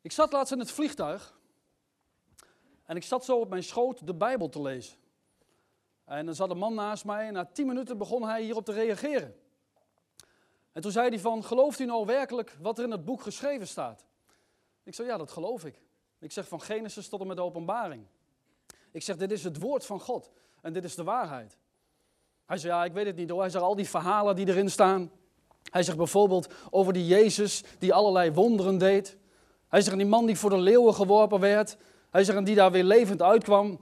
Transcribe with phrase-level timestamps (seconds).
[0.00, 1.38] Ik zat laatst in het vliegtuig
[2.84, 4.98] en ik zat zo op mijn schoot de Bijbel te lezen.
[6.04, 8.72] En er zat een man naast mij en na tien minuten begon hij hierop te
[8.72, 9.36] reageren.
[10.72, 13.68] En toen zei hij van, gelooft u nou werkelijk wat er in het boek geschreven
[13.68, 14.04] staat?
[14.82, 15.82] Ik zei, ja, dat geloof ik.
[16.18, 18.06] Ik zeg van Genesis tot en met de openbaring.
[18.90, 20.30] Ik zeg, dit is het woord van God
[20.60, 21.58] en dit is de waarheid.
[22.46, 23.40] Hij zei, ja, ik weet het niet hoor.
[23.40, 25.10] Hij zegt, al die verhalen die erin staan.
[25.70, 29.16] Hij zegt bijvoorbeeld over die Jezus die allerlei wonderen deed.
[29.70, 31.76] Hij zegt, die man die voor de leeuwen geworpen werd.
[32.10, 33.80] Hij zegt, en die daar weer levend uitkwam.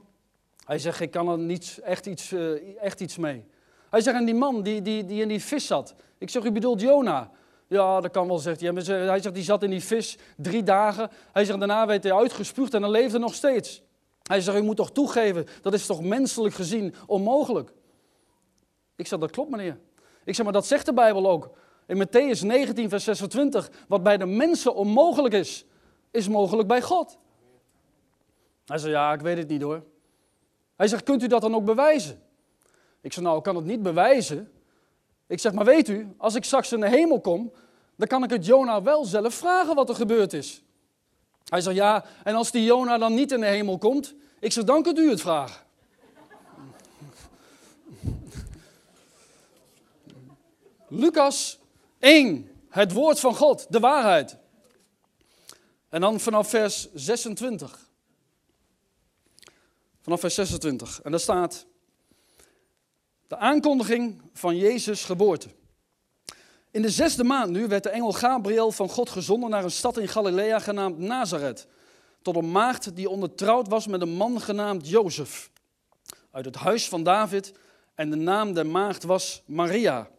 [0.65, 3.45] Hij zegt, ik kan er niet echt iets, uh, echt iets mee.
[3.89, 5.95] Hij zegt, en die man die, die, die in die vis zat.
[6.17, 7.31] Ik zeg, u bedoelt Jona?
[7.67, 8.71] Ja, dat kan wel, zegt hij.
[8.73, 11.09] Hij zegt, die zat in die vis drie dagen.
[11.31, 13.81] Hij zegt, daarna werd hij uitgespuugd en dan leefde nog steeds.
[14.23, 17.71] Hij zegt, u moet toch toegeven, dat is toch menselijk gezien onmogelijk?
[18.95, 19.77] Ik zeg, dat klopt meneer.
[20.23, 21.49] Ik zeg, maar dat zegt de Bijbel ook.
[21.87, 25.65] In Matthäus 19, vers 26, wat bij de mensen onmogelijk is,
[26.11, 27.17] is mogelijk bij God.
[28.65, 29.83] Hij zegt, ja, ik weet het niet hoor.
[30.75, 32.21] Hij zegt, kunt u dat dan ook bewijzen?
[33.01, 34.51] Ik zeg, nou, ik kan het niet bewijzen.
[35.27, 37.51] Ik zeg, maar weet u, als ik straks in de hemel kom,
[37.95, 40.63] dan kan ik het Jona wel zelf vragen wat er gebeurd is.
[41.45, 44.63] Hij zegt, ja, en als die Jona dan niet in de hemel komt, ik zeg,
[44.63, 45.61] dan kunt u het vragen.
[50.87, 51.59] Lucas
[51.99, 54.37] 1, het woord van God, de waarheid.
[55.89, 57.89] En dan vanaf vers 26.
[60.01, 61.01] Vanaf vers 26.
[61.01, 61.65] En daar staat
[63.27, 65.49] de aankondiging van Jezus' geboorte.
[66.71, 69.97] In de zesde maand nu werd de engel Gabriel van God gezonden naar een stad
[69.97, 71.67] in Galilea genaamd Nazareth.
[72.21, 75.51] Tot een maagd die ondertrouwd was met een man genaamd Jozef.
[76.31, 77.53] Uit het huis van David.
[77.95, 80.09] En de naam der maagd was Maria.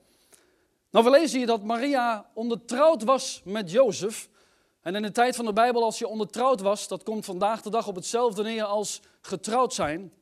[0.91, 4.30] Nou, we lezen hier dat Maria ondertrouwd was met Jozef.
[4.91, 7.71] En in de tijd van de Bijbel, als je ondertrouwd was, dat komt vandaag de
[7.71, 10.13] dag op hetzelfde neer als getrouwd zijn.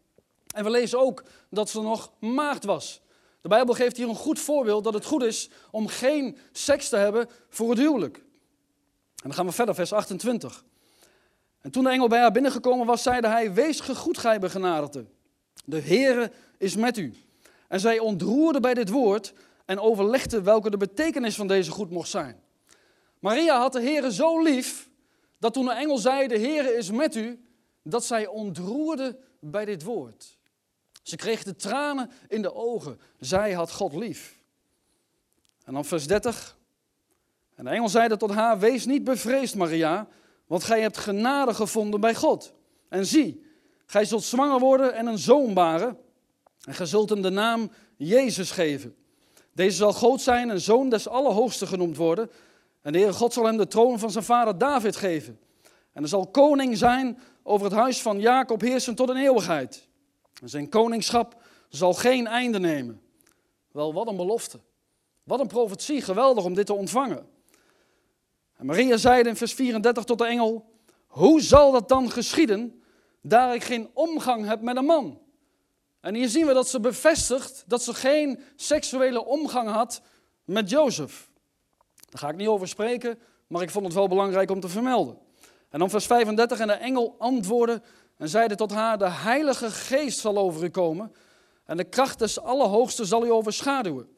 [0.55, 3.01] En we lezen ook dat ze nog maagd was.
[3.41, 6.97] De Bijbel geeft hier een goed voorbeeld dat het goed is om geen seks te
[6.97, 8.17] hebben voor het huwelijk.
[8.17, 8.25] En
[9.23, 10.65] dan gaan we verder, vers 28.
[11.61, 15.05] En toen de engel bij haar binnengekomen was, zeide hij, wees gegoed, gij begenadigde.
[15.65, 17.15] De Heere is met u.
[17.69, 19.33] En zij ontroerde bij dit woord
[19.65, 22.47] en overlegde welke de betekenis van deze goed mocht zijn.
[23.21, 24.89] Maria had de Heere zo lief,
[25.39, 27.45] dat toen de engel zei, de Heere is met u,
[27.83, 30.39] dat zij ontroerde bij dit woord.
[31.03, 33.01] Ze kreeg de tranen in de ogen.
[33.19, 34.39] Zij had God lief.
[35.65, 36.57] En dan vers 30.
[37.55, 40.09] En de engel zeide tot haar, wees niet bevreesd Maria,
[40.47, 42.55] want gij hebt genade gevonden bij God.
[42.89, 43.45] En zie,
[43.87, 45.99] gij zult zwanger worden en een zoon baren.
[46.65, 48.97] En gij zult hem de naam Jezus geven.
[49.53, 52.31] Deze zal groot zijn en zoon des Allerhoogste genoemd worden.
[52.89, 55.41] En de Heere God zal hem de troon van zijn vader David geven.
[55.93, 59.89] En er zal koning zijn over het huis van Jacob heersen tot een eeuwigheid.
[60.43, 63.01] En zijn koningschap zal geen einde nemen.
[63.73, 64.61] Wel, wat een belofte.
[65.25, 67.27] Wat een profetie, geweldig om dit te ontvangen.
[68.57, 70.71] En Maria zeide in vers 34 tot de engel,
[71.07, 72.83] hoe zal dat dan geschieden,
[73.23, 75.19] daar ik geen omgang heb met een man?
[76.01, 80.03] En hier zien we dat ze bevestigt dat ze geen seksuele omgang had
[80.45, 81.28] met Jozef.
[82.09, 85.19] Daar ga ik niet over spreken, maar ik vond het wel belangrijk om te vermelden.
[85.69, 87.83] En dan vers 35, en de engel antwoordde
[88.17, 91.13] en zeide tot haar, de heilige geest zal over u komen
[91.65, 94.09] en de kracht des Allerhoogste zal u overschaduwen.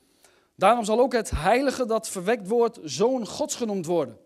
[0.57, 4.19] Daarom zal ook het heilige dat verwekt wordt, zoon Gods genoemd worden.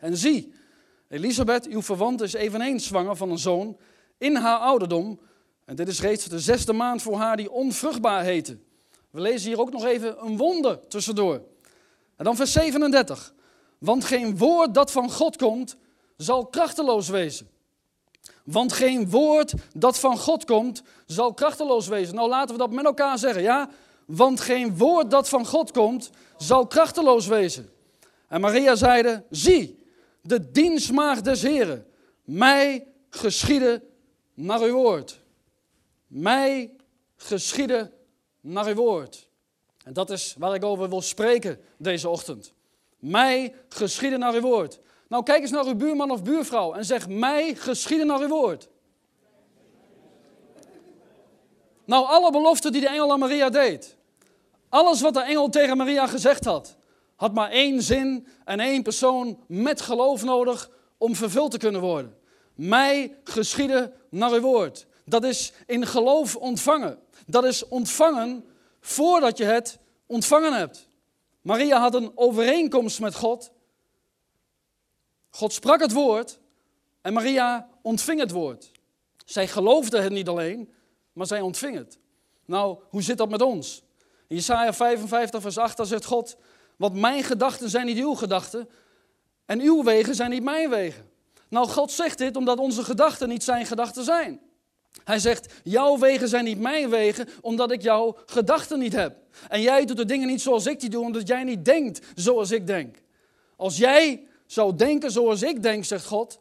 [0.00, 0.52] En zie,
[1.08, 3.76] Elisabeth, uw verwant, is eveneens zwanger van een zoon
[4.18, 5.20] in haar ouderdom.
[5.64, 8.58] En dit is reeds de zesde maand voor haar die onvruchtbaar heette.
[9.10, 11.42] We lezen hier ook nog even een wonder tussendoor.
[12.16, 13.34] En dan vers 37.
[13.78, 15.76] Want geen woord dat van God komt,
[16.16, 17.48] zal krachteloos wezen.
[18.44, 22.14] Want geen woord dat van God komt, zal krachteloos wezen.
[22.14, 23.70] Nou, laten we dat met elkaar zeggen, ja?
[24.06, 27.70] Want geen woord dat van God komt, zal krachteloos wezen.
[28.28, 29.82] En Maria zeide, zie,
[30.20, 31.86] de dienstmaagd des Heren,
[32.24, 33.82] mij geschieden
[34.34, 35.20] naar uw woord.
[36.06, 36.70] Mij
[37.16, 37.92] geschieden
[38.40, 39.28] naar uw woord.
[39.84, 42.52] En dat is waar ik over wil spreken deze ochtend.
[42.98, 44.80] Mij geschieden naar uw woord.
[45.08, 48.68] Nou, kijk eens naar uw buurman of buurvrouw en zeg: Mij geschieden naar uw woord.
[51.84, 53.96] Nou, alle beloften die de engel aan Maria deed,
[54.68, 56.76] alles wat de engel tegen Maria gezegd had,
[57.16, 62.16] had maar één zin en één persoon met geloof nodig om vervuld te kunnen worden.
[62.54, 64.86] Mij geschieden naar uw woord.
[65.04, 66.98] Dat is in geloof ontvangen.
[67.26, 68.44] Dat is ontvangen
[68.86, 70.88] voordat je het ontvangen hebt.
[71.40, 73.52] Maria had een overeenkomst met God
[75.34, 76.38] God sprak het woord,
[77.02, 78.70] En Maria ontving het woord.
[79.24, 80.72] Zij geloofde het niet alleen,
[81.12, 81.98] maar zij ontving het.
[82.44, 83.82] Nou, hoe zit dat met ons?
[84.26, 86.36] In Jesaja 55, vers 8, daar zegt God,
[86.76, 88.68] want mijn gedachten zijn niet uw gedachten
[89.46, 91.10] en uw wegen zijn niet mijn wegen.
[91.48, 94.40] Nou, God zegt dit omdat onze gedachten niet zijn gedachten zijn.
[95.04, 99.16] Hij zegt, jouw wegen zijn niet mijn wegen, omdat ik jouw gedachten niet heb.
[99.48, 102.50] En jij doet de dingen niet zoals ik die doe, omdat jij niet denkt zoals
[102.50, 102.96] ik denk.
[103.56, 106.38] Als jij zou denken zoals ik denk, zegt God,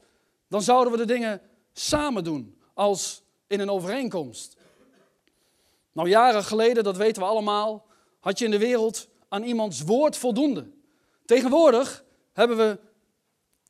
[0.47, 1.41] dan zouden we de dingen
[1.73, 4.55] samen doen, als in een overeenkomst.
[5.91, 7.85] Nou, jaren geleden, dat weten we allemaal,
[8.19, 10.67] had je in de wereld aan iemands woord voldoende.
[11.25, 12.03] Tegenwoordig
[12.33, 12.79] hebben we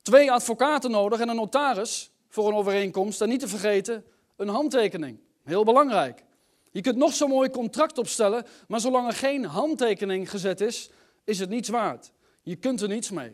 [0.01, 3.21] twee advocaten nodig en een notaris voor een overeenkomst.
[3.21, 5.19] En niet te vergeten, een handtekening.
[5.43, 6.23] Heel belangrijk.
[6.71, 10.89] Je kunt nog zo'n mooi contract opstellen, maar zolang er geen handtekening gezet is,
[11.23, 12.11] is het niets waard.
[12.41, 13.33] Je kunt er niets mee.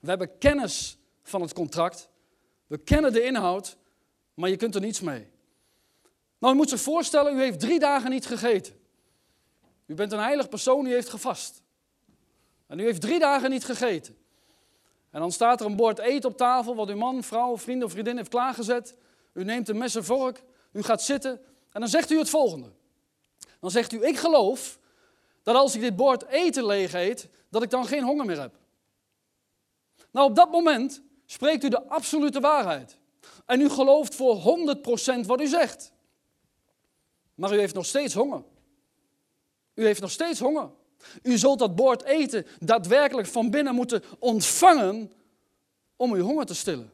[0.00, 2.08] We hebben kennis van het contract,
[2.66, 3.76] we kennen de inhoud,
[4.34, 5.26] maar je kunt er niets mee.
[6.38, 8.74] Nou, u moet zich voorstellen, u heeft drie dagen niet gegeten.
[9.86, 11.62] U bent een heilig persoon, u heeft gevast.
[12.66, 14.16] En u heeft drie dagen niet gegeten.
[15.10, 17.92] En dan staat er een bord eten op tafel, wat uw man, vrouw, vriend of
[17.92, 18.96] vriendin heeft klaargezet.
[19.34, 20.42] U neemt een mes en vork,
[20.72, 21.40] u gaat zitten
[21.70, 22.72] en dan zegt u het volgende.
[23.60, 24.78] Dan zegt u, ik geloof
[25.42, 28.58] dat als ik dit bord eten leeg eet, dat ik dan geen honger meer heb.
[30.10, 32.98] Nou, op dat moment spreekt u de absolute waarheid.
[33.46, 34.58] En u gelooft voor
[35.22, 35.92] 100% wat u zegt.
[37.34, 38.42] Maar u heeft nog steeds honger.
[39.74, 40.70] U heeft nog steeds honger.
[41.22, 45.12] U zult dat bord eten daadwerkelijk van binnen moeten ontvangen
[45.96, 46.92] om uw honger te stillen.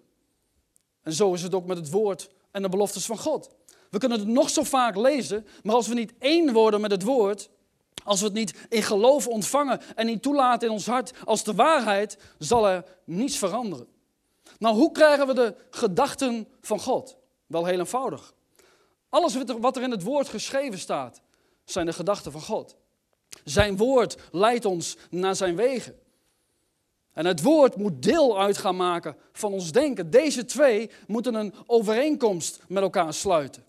[1.03, 3.51] En zo is het ook met het woord en de beloftes van God.
[3.91, 7.03] We kunnen het nog zo vaak lezen, maar als we niet één worden met het
[7.03, 7.51] woord,
[8.05, 11.55] als we het niet in geloof ontvangen en niet toelaten in ons hart als de
[11.55, 13.87] waarheid, zal er niets veranderen.
[14.59, 17.17] Nou, hoe krijgen we de gedachten van God?
[17.47, 18.35] Wel heel eenvoudig.
[19.09, 21.21] Alles wat er in het woord geschreven staat,
[21.65, 22.77] zijn de gedachten van God.
[23.45, 25.99] Zijn woord leidt ons naar zijn wegen.
[27.13, 30.11] En het woord moet deel uit gaan maken van ons denken.
[30.11, 33.65] Deze twee moeten een overeenkomst met elkaar sluiten.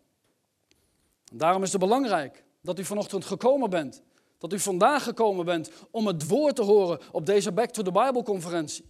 [1.34, 4.02] Daarom is het belangrijk dat u vanochtend gekomen bent.
[4.38, 7.92] Dat u vandaag gekomen bent om het woord te horen op deze Back to the
[7.92, 8.90] Bible conferentie.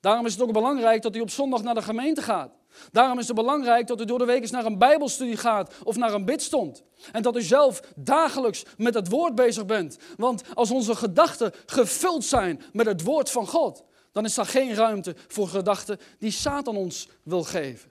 [0.00, 2.58] Daarom is het ook belangrijk dat u op zondag naar de gemeente gaat.
[2.92, 5.96] Daarom is het belangrijk dat u door de week eens naar een Bijbelstudie gaat of
[5.96, 6.82] naar een bidstond.
[7.12, 9.98] En dat u zelf dagelijks met het woord bezig bent.
[10.16, 14.74] Want als onze gedachten gevuld zijn met het woord van God, dan is er geen
[14.74, 17.90] ruimte voor gedachten die Satan ons wil geven.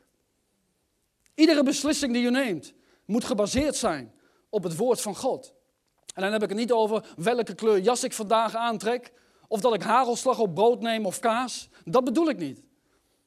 [1.36, 2.74] Iedere beslissing die u neemt
[3.06, 4.14] moet gebaseerd zijn
[4.50, 5.54] op het woord van God.
[6.14, 9.12] En dan heb ik het niet over welke kleur jas ik vandaag aantrek,
[9.48, 11.70] of dat ik hagelslag op brood neem of kaas.
[11.86, 12.64] Dat bedoel ik niet.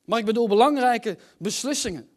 [0.04, 2.10] Maar ik bedoel belangrijke beslissingen.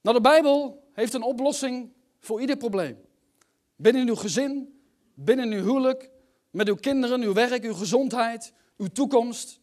[0.00, 2.98] Nou, de Bijbel heeft een oplossing voor ieder probleem.
[3.76, 4.80] Binnen uw gezin,
[5.14, 6.10] binnen uw huwelijk,
[6.54, 9.60] met uw kinderen, uw werk, uw gezondheid, uw toekomst.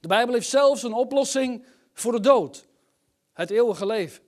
[0.00, 1.64] De Bijbel heeft zelfs een oplossing
[1.94, 2.66] voor de dood,
[3.32, 4.22] het eeuwige leven.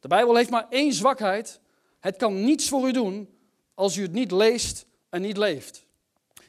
[0.00, 1.60] De Bijbel heeft maar één zwakheid.
[2.00, 3.28] Het kan niets voor u doen
[3.74, 5.86] als u het niet leest en niet leeft.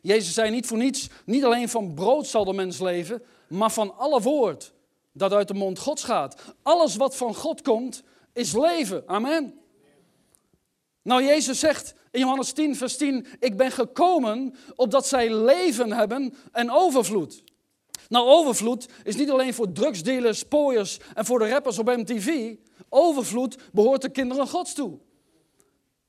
[0.01, 3.97] Jezus zei niet voor niets, niet alleen van brood zal de mens leven, maar van
[3.97, 4.73] alle woord
[5.11, 6.41] dat uit de mond Gods gaat.
[6.61, 8.03] Alles wat van God komt,
[8.33, 9.03] is leven.
[9.07, 9.59] Amen.
[11.01, 16.33] Nou, Jezus zegt in Johannes 10, vers 10, ik ben gekomen opdat zij leven hebben
[16.51, 17.43] en overvloed.
[18.09, 22.55] Nou, overvloed is niet alleen voor drugsdealers, pooiers en voor de rappers op MTV.
[22.89, 24.99] Overvloed behoort de kinderen Gods toe.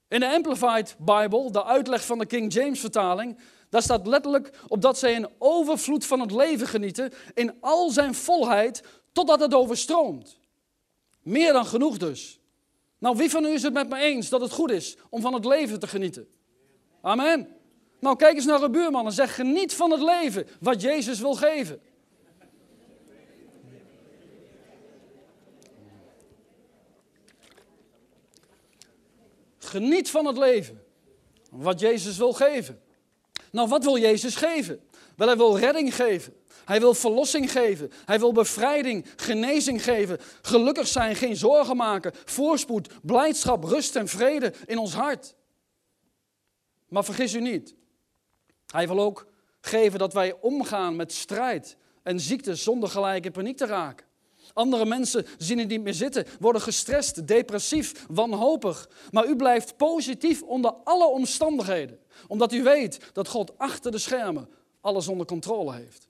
[0.08, 4.82] In de Amplified Bible, de uitleg van de King James vertaling, daar staat letterlijk op
[4.82, 8.82] dat zij een overvloed van het leven genieten, in al zijn volheid,
[9.12, 10.38] totdat het overstroomt.
[11.22, 12.40] Meer dan genoeg dus.
[13.02, 15.34] Nou, wie van u is het met me eens dat het goed is om van
[15.34, 16.28] het leven te genieten?
[17.00, 17.48] Amen.
[17.98, 21.34] Nou, kijk eens naar uw buurman en zeg: geniet van het leven wat Jezus wil
[21.34, 21.80] geven.
[29.58, 30.82] Geniet van het leven
[31.50, 32.82] wat Jezus wil geven.
[33.52, 34.80] Nou, wat wil Jezus geven?
[35.16, 36.34] Wel, hij wil redding geven.
[36.64, 37.90] Hij wil verlossing geven.
[38.04, 40.18] Hij wil bevrijding, genezing geven.
[40.42, 42.12] Gelukkig zijn, geen zorgen maken.
[42.24, 45.34] Voorspoed, blijdschap, rust en vrede in ons hart.
[46.88, 47.74] Maar vergis u niet.
[48.66, 49.26] Hij wil ook
[49.60, 54.06] geven dat wij omgaan met strijd en ziekte zonder gelijk in paniek te raken.
[54.52, 58.88] Andere mensen zien het niet meer zitten, worden gestrest, depressief, wanhopig.
[59.10, 64.48] Maar u blijft positief onder alle omstandigheden, omdat u weet dat God achter de schermen
[64.80, 66.08] alles onder controle heeft.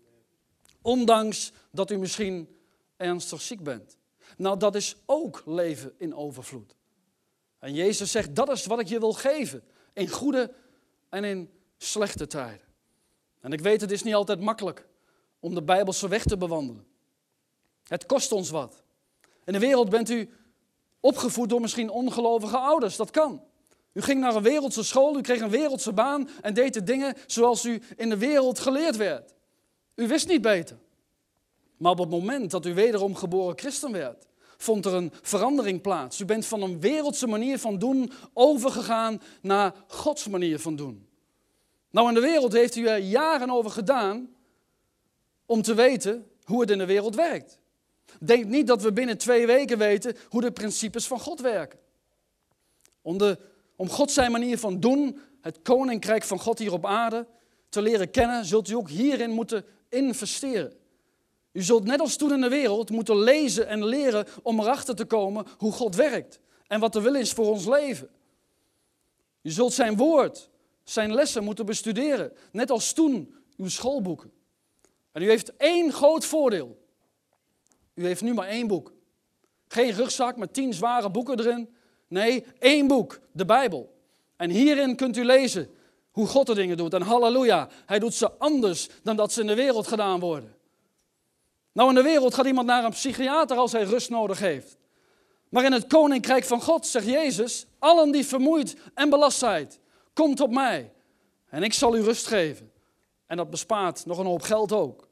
[0.83, 2.57] Ondanks dat u misschien
[2.97, 3.97] ernstig ziek bent.
[4.37, 6.77] Nou, dat is ook leven in overvloed.
[7.59, 9.63] En Jezus zegt, dat is wat ik je wil geven.
[9.93, 10.55] In goede
[11.09, 12.67] en in slechte tijden.
[13.41, 14.87] En ik weet, het is niet altijd makkelijk
[15.41, 16.87] om de Bijbelse weg te bewandelen.
[17.87, 18.83] Het kost ons wat.
[19.45, 20.31] In de wereld bent u
[21.01, 23.43] opgevoed door misschien ongelovige ouders, dat kan.
[23.93, 27.15] U ging naar een wereldse school, u kreeg een wereldse baan en deed de dingen
[27.27, 29.35] zoals u in de wereld geleerd werd.
[30.03, 30.77] U wist niet beter.
[31.77, 36.21] Maar op het moment dat u wederom geboren christen werd, vond er een verandering plaats.
[36.21, 41.09] U bent van een wereldse manier van doen overgegaan naar Gods manier van doen.
[41.91, 44.35] Nou, in de wereld heeft u er jaren over gedaan
[45.47, 47.59] om te weten hoe het in de wereld werkt.
[48.21, 51.79] Denk niet dat we binnen twee weken weten hoe de principes van God werken.
[53.03, 53.39] Om, de,
[53.77, 57.27] om God zijn manier van doen, het koninkrijk van God hier op aarde,
[57.69, 60.73] te leren kennen, zult u ook hierin moeten investeren.
[61.53, 65.05] U zult net als toen in de wereld moeten lezen en leren om erachter te
[65.05, 68.09] komen hoe God werkt en wat de wil is voor ons leven.
[69.43, 70.51] U zult zijn woord,
[70.85, 74.33] zijn lessen moeten bestuderen, net als toen uw schoolboeken.
[75.13, 76.81] En u heeft één groot voordeel.
[77.95, 78.93] U heeft nu maar één boek.
[79.69, 81.75] Geen rugzak met tien zware boeken erin.
[82.09, 83.95] Nee, één boek, de Bijbel.
[84.37, 85.71] En hierin kunt u lezen
[86.13, 86.95] hoe God de dingen doet.
[86.95, 90.57] En halleluja, hij doet ze anders dan dat ze in de wereld gedaan worden.
[91.73, 94.77] Nou, in de wereld gaat iemand naar een psychiater als hij rust nodig heeft.
[95.49, 99.71] Maar in het koninkrijk van God, zegt Jezus, allen die vermoeid en belast zijn,
[100.13, 100.93] komt op mij
[101.49, 102.73] en ik zal u rust geven.
[103.27, 105.09] En dat bespaart nog een hoop geld ook.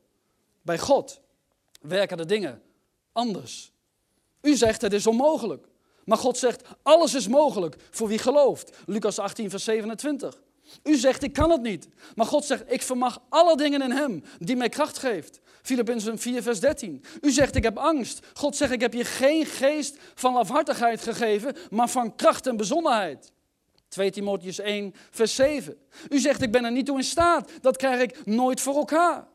[0.62, 1.20] Bij God
[1.80, 2.62] werken de dingen
[3.12, 3.72] anders.
[4.40, 5.66] U zegt het is onmogelijk.
[6.04, 8.76] Maar God zegt alles is mogelijk voor wie gelooft.
[8.86, 10.40] Lucas 18, vers 27.
[10.82, 11.88] U zegt ik kan het niet.
[12.14, 15.40] Maar God zegt ik vermag alle dingen in hem die mij kracht geeft.
[15.62, 17.04] Filippenzen 4, vers 13.
[17.20, 18.26] U zegt ik heb angst.
[18.32, 23.32] God zegt ik heb je geen geest van afhartigheid gegeven, maar van kracht en bezonnenheid.
[23.88, 25.76] 2 Timotheus 1, vers 7.
[26.08, 27.50] U zegt ik ben er niet toe in staat.
[27.60, 29.28] Dat krijg ik nooit voor elkaar.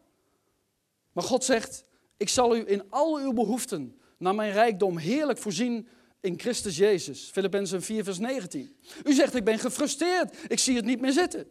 [1.11, 1.85] Maar God zegt
[2.17, 5.87] ik zal u in al uw behoeften naar mijn rijkdom heerlijk voorzien
[6.25, 7.29] in Christus Jezus.
[7.31, 8.75] Filippenzen 4, vers 19.
[9.03, 11.47] U zegt, ik ben gefrustreerd, ik zie het niet meer zitten.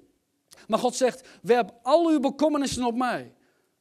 [0.66, 3.32] Maar God zegt, werp al uw bekommernissen op mij,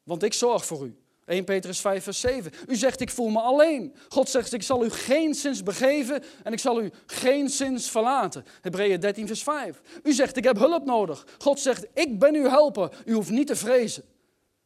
[0.03, 0.97] want ik zorg voor u.
[1.25, 2.51] 1 Petrus 5, vers 7.
[2.67, 3.95] U zegt, ik voel me alleen.
[4.09, 8.45] God zegt, ik zal u geen zins begeven en ik zal u geen zins verlaten.
[8.61, 9.81] Hebreeën 13, vers 5.
[10.03, 11.27] U zegt, ik heb hulp nodig.
[11.37, 12.97] God zegt, ik ben uw helper.
[13.05, 14.03] U hoeft niet te vrezen.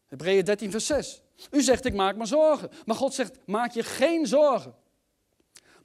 [0.08, 1.22] Hebreeën 13, vers 6.
[1.52, 2.70] U zegt, ik maak me zorgen.
[2.86, 4.76] Maar God zegt, maak je geen zorgen.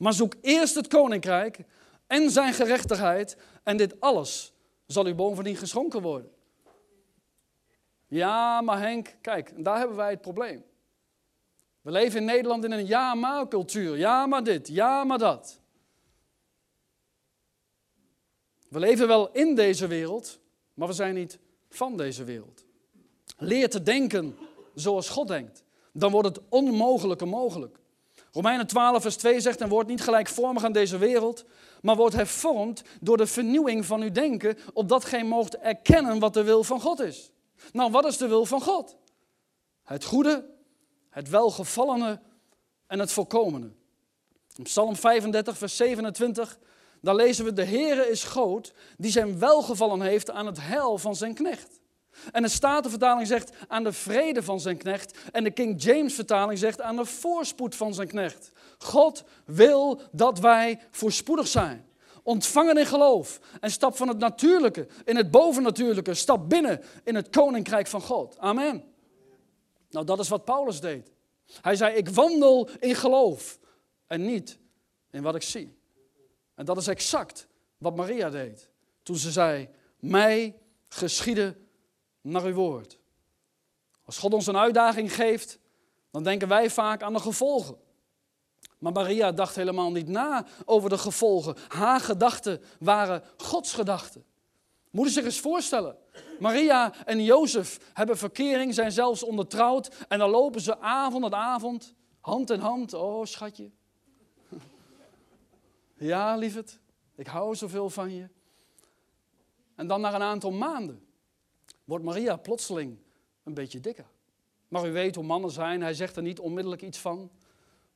[0.02, 1.58] Maar zoek eerst het koninkrijk
[2.06, 3.36] en zijn gerechtigheid.
[3.62, 4.52] En dit alles
[4.86, 6.30] zal u bovendien geschonken worden.
[8.06, 10.64] Ja, maar Henk, kijk, daar hebben wij het probleem.
[11.80, 13.96] We leven in Nederland in een ja-maar cultuur.
[13.96, 15.60] Ja, maar dit, ja, maar dat.
[18.68, 20.40] We leven wel in deze wereld,
[20.74, 22.64] maar we zijn niet van deze wereld.
[23.36, 24.38] Leer te denken
[24.74, 25.64] zoals God denkt.
[25.92, 27.80] Dan wordt het onmogelijke mogelijk.
[28.32, 31.44] Romeinen 12, vers 2 zegt: En wordt niet gelijkvormig aan deze wereld,
[31.80, 36.42] maar wordt hervormd door de vernieuwing van uw denken, opdat gij moogt erkennen wat de
[36.42, 37.30] wil van God is.
[37.72, 38.96] Nou, wat is de wil van God?
[39.82, 40.50] Het goede,
[41.10, 42.20] het welgevallene
[42.86, 43.70] en het volkomene.
[44.56, 46.58] In Psalm 35, vers 27,
[47.00, 51.16] daar lezen we: De Heere is groot, die zijn welgevallen heeft aan het heil van
[51.16, 51.80] zijn knecht.
[52.32, 55.18] En de Statenvertaling zegt aan de vrede van zijn knecht.
[55.32, 58.52] En de King James vertaling zegt aan de voorspoed van zijn knecht.
[58.78, 61.86] God wil dat wij voorspoedig zijn.
[62.22, 63.40] Ontvangen in geloof.
[63.60, 66.14] En stap van het natuurlijke in het bovennatuurlijke.
[66.14, 68.38] Stap binnen in het koninkrijk van God.
[68.38, 68.84] Amen.
[69.90, 71.10] Nou, dat is wat Paulus deed.
[71.60, 73.58] Hij zei: Ik wandel in geloof
[74.06, 74.58] en niet
[75.10, 75.76] in wat ik zie.
[76.54, 77.46] En dat is exact
[77.78, 78.68] wat Maria deed.
[79.02, 80.56] Toen ze zei: Mij
[80.88, 81.61] geschieden
[82.22, 82.98] naar uw woord.
[84.04, 85.58] Als God ons een uitdaging geeft,
[86.10, 87.76] dan denken wij vaak aan de gevolgen.
[88.78, 91.56] Maar Maria dacht helemaal niet na over de gevolgen.
[91.68, 94.24] Haar gedachten waren Gods gedachten.
[94.90, 95.96] Moet je zich eens voorstellen.
[96.38, 100.06] Maria en Jozef hebben verkering, zijn zelfs ondertrouwd.
[100.08, 102.94] En dan lopen ze avond aan avond, hand in hand.
[102.94, 103.70] Oh, schatje.
[105.94, 106.78] Ja, lieverd,
[107.14, 108.28] ik hou zoveel van je.
[109.74, 111.06] En dan na een aantal maanden
[111.84, 112.98] wordt Maria plotseling
[113.44, 114.06] een beetje dikker.
[114.68, 117.30] Maar u weet hoe mannen zijn, hij zegt er niet onmiddellijk iets van.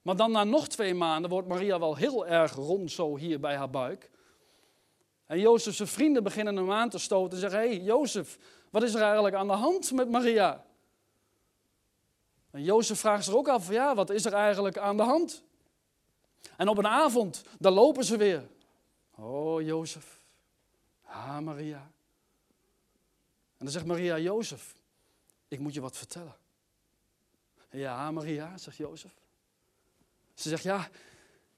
[0.02, 3.57] Maar dan na nog twee maanden wordt Maria wel heel erg rond zo hier bij
[3.57, 4.11] haar buik.
[5.26, 8.38] En Jozef's vrienden beginnen hem aan te stoten en zeggen, hé hey, Jozef,
[8.71, 10.64] wat is er eigenlijk aan de hand met Maria?
[12.50, 15.43] En Jozef vraagt zich ook af, ja, wat is er eigenlijk aan de hand?
[16.57, 18.49] En op een avond, dan lopen ze weer.
[19.16, 20.21] Oh, Jozef.
[21.00, 21.90] Ha, Maria.
[23.56, 24.76] En dan zegt Maria, Jozef,
[25.48, 26.36] ik moet je wat vertellen.
[27.70, 29.14] Ja, Maria, zegt Jozef.
[30.34, 30.88] Ze zegt, ja,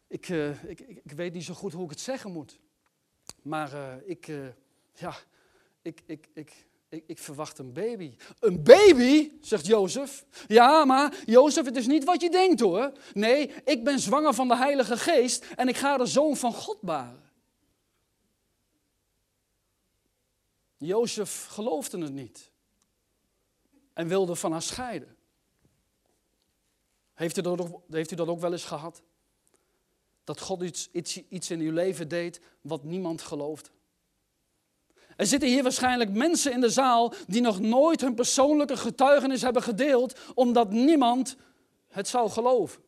[0.06, 2.58] ik, uh, ik, ik, weet niet zo goed hoe ik het zeggen moet.
[3.42, 4.46] Maar uh, ik, uh,
[4.94, 5.16] ja,
[5.82, 8.16] ik, ik, ik, ik, ik, verwacht een baby.
[8.40, 10.24] Een baby, zegt Jozef.
[10.46, 12.92] Ja, maar Jozef, het is niet wat je denkt hoor.
[13.14, 16.80] Nee, ik ben zwanger van de Heilige Geest en ik ga de zoon van God
[16.80, 17.27] baren.
[20.78, 22.50] Jozef geloofde het niet
[23.92, 25.16] en wilde van haar scheiden.
[27.14, 29.02] Heeft u dat ook, heeft u ook wel eens gehad?
[30.24, 33.70] Dat God iets, iets, iets in uw leven deed wat niemand geloofde.
[35.16, 39.62] Er zitten hier waarschijnlijk mensen in de zaal die nog nooit hun persoonlijke getuigenis hebben
[39.62, 41.36] gedeeld, omdat niemand
[41.88, 42.82] het zou geloven.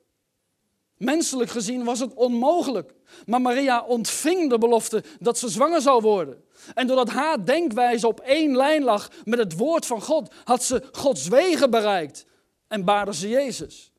[1.00, 2.94] Menselijk gezien was het onmogelijk.
[3.26, 6.44] Maar Maria ontving de belofte dat ze zwanger zou worden.
[6.74, 10.88] En doordat haar denkwijze op één lijn lag met het woord van God, had ze
[10.92, 12.26] Gods wegen bereikt
[12.68, 13.92] en baarde ze Jezus.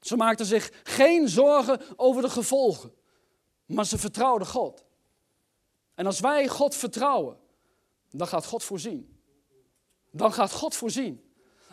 [0.00, 2.92] Ze maakte zich geen zorgen over de gevolgen,
[3.66, 4.84] maar ze vertrouwde God.
[5.94, 7.36] En als wij God vertrouwen,
[8.10, 9.20] dan gaat God voorzien.
[10.10, 11.25] Dan gaat God voorzien.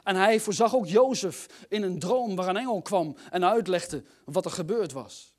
[0.03, 4.45] En hij voorzag ook Jozef in een droom waar een engel kwam en uitlegde wat
[4.45, 5.33] er gebeurd was.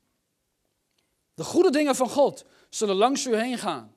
[1.33, 3.93] De goede dingen van God zullen langs u heen gaan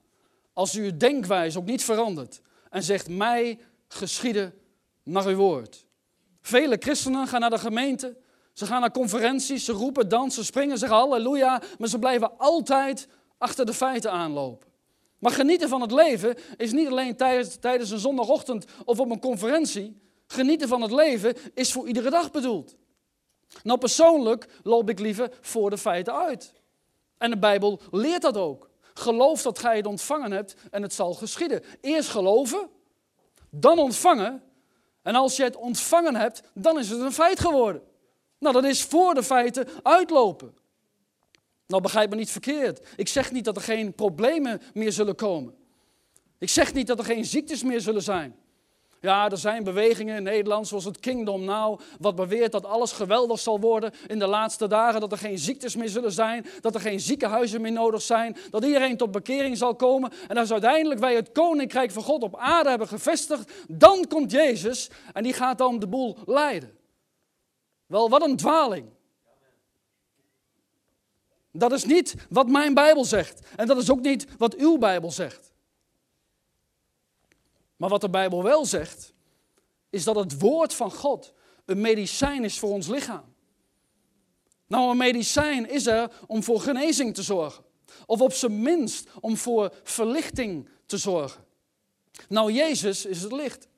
[0.53, 3.59] als u uw denkwijze ook niet verandert en zegt mij
[3.89, 4.55] geschieden
[5.03, 5.87] naar uw woord.
[6.41, 8.17] Vele christenen gaan naar de gemeente,
[8.53, 13.09] ze gaan naar conferenties, ze roepen, dansen, springen, zeggen halleluja, maar ze blijven altijd
[13.39, 14.69] achter de feiten aanlopen.
[15.19, 19.21] Maar genieten van het leven is niet alleen tijdens, tijdens een zondagochtend of op een
[19.21, 20.01] conferentie.
[20.29, 22.77] Genieten van het leven is voor iedere dag bedoeld.
[23.63, 26.53] Nou, persoonlijk loop ik liever voor de feiten uit.
[27.19, 28.71] En de Bijbel leert dat ook.
[28.95, 31.63] Geloof dat gij het ontvangen hebt en het zal geschieden.
[31.81, 32.69] Eerst geloven,
[33.51, 34.43] dan ontvangen.
[35.03, 37.83] En als je het ontvangen hebt, dan is het een feit geworden.
[38.39, 40.55] Nou, dat is voor de feiten uitlopen.
[41.67, 42.89] Nou, begrijp me niet verkeerd.
[42.97, 45.55] Ik zeg niet dat er geen problemen meer zullen komen.
[46.39, 48.37] Ik zeg niet dat er geen ziektes meer zullen zijn.
[49.01, 53.39] Ja, er zijn bewegingen in Nederland, zoals het Kingdom Now, wat beweert dat alles geweldig
[53.39, 56.81] zal worden in de laatste dagen, dat er geen ziektes meer zullen zijn, dat er
[56.81, 60.13] geen ziekenhuizen meer nodig zijn, dat iedereen tot bekering zal komen.
[60.29, 64.91] En als uiteindelijk wij het koninkrijk van God op aarde hebben gevestigd, dan komt Jezus
[65.13, 66.77] en die gaat dan de boel leiden.
[67.87, 68.87] Wel, wat een dwaling.
[71.53, 73.41] Dat is niet wat mijn Bijbel zegt.
[73.57, 75.53] En dat is ook niet wat uw Bijbel zegt.
[77.79, 79.13] Maar wat de Bijbel wel zegt,
[79.91, 81.33] is dat het woord van God
[81.65, 83.35] een medicijn is voor ons lichaam.
[84.67, 87.65] Nou, een medicijn is er om voor genezing te zorgen.
[88.07, 91.45] Of op zijn minst om voor verlichting te zorgen.
[92.29, 93.69] Nou, Jezus is het licht.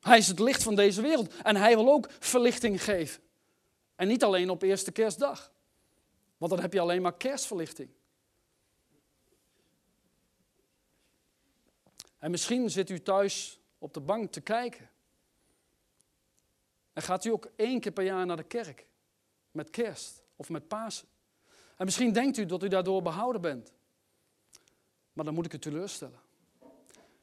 [0.00, 1.34] Hij is het licht van deze wereld.
[1.42, 3.22] En hij wil ook verlichting geven.
[3.96, 5.52] En niet alleen op eerste kerstdag.
[6.36, 7.90] Want dan heb je alleen maar kerstverlichting.
[12.18, 14.90] En misschien zit u thuis op de bank te kijken.
[16.92, 18.86] En gaat u ook één keer per jaar naar de kerk.
[19.50, 21.08] Met kerst of met Pasen.
[21.76, 23.72] En misschien denkt u dat u daardoor behouden bent.
[25.12, 26.20] Maar dan moet ik u teleurstellen.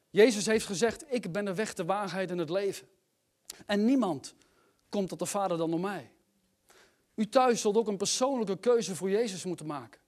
[0.10, 2.88] Jezus heeft gezegd, ik ben de weg, de waarheid en het leven.
[3.65, 4.36] En niemand
[4.89, 6.12] komt tot de Vader dan door mij.
[7.15, 10.01] U thuis zult ook een persoonlijke keuze voor Jezus moeten maken.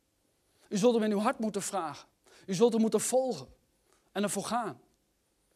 [0.69, 2.07] U zult hem in uw hart moeten vragen.
[2.45, 3.55] U zult hem moeten volgen
[4.11, 4.81] en ervoor gaan.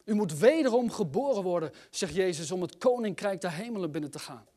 [0.03, 4.47] U moet wederom geboren worden, zegt Jezus, om het koninkrijk der hemelen binnen te gaan.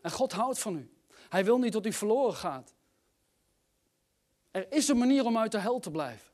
[0.00, 0.90] En God houdt van u.
[1.28, 2.74] Hij wil niet dat u verloren gaat.
[4.50, 6.32] Er is een manier om uit de hel te blijven.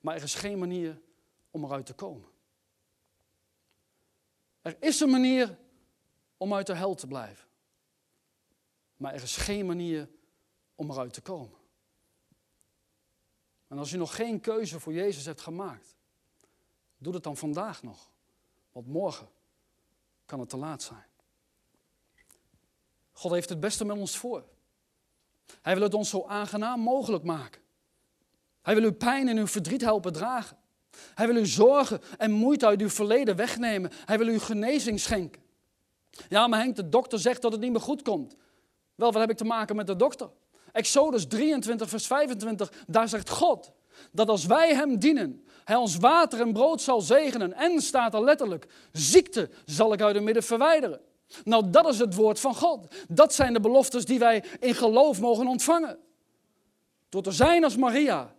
[0.00, 1.00] Maar er is geen manier
[1.50, 2.28] om eruit te komen.
[4.62, 5.58] Er is een manier
[6.36, 7.48] om uit de hel te blijven.
[8.96, 10.08] Maar er is geen manier
[10.74, 11.55] om eruit te komen.
[13.68, 15.96] En als u nog geen keuze voor Jezus hebt gemaakt,
[16.98, 18.10] doe het dan vandaag nog.
[18.72, 19.28] Want morgen
[20.26, 21.06] kan het te laat zijn.
[23.12, 24.44] God heeft het beste met ons voor.
[25.62, 27.62] Hij wil het ons zo aangenaam mogelijk maken.
[28.62, 30.56] Hij wil uw pijn en uw verdriet helpen dragen.
[31.14, 33.90] Hij wil uw zorgen en moeite uit uw verleden wegnemen.
[34.04, 35.42] Hij wil u genezing schenken.
[36.28, 38.36] Ja, maar Henk, de dokter zegt dat het niet meer goed komt.
[38.94, 40.30] Wel, wat heb ik te maken met de dokter?
[40.76, 43.72] Exodus 23, vers 25, daar zegt God:
[44.12, 47.52] dat als wij Hem dienen, Hij ons water en brood zal zegenen.
[47.52, 51.00] En staat er letterlijk, ziekte zal ik uit het midden verwijderen.
[51.44, 52.94] Nou, dat is het woord van God.
[53.08, 55.98] Dat zijn de beloftes die wij in geloof mogen ontvangen.
[57.08, 58.34] Door te zijn als Maria